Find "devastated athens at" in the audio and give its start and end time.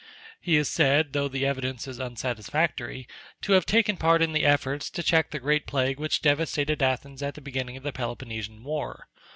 6.23-7.35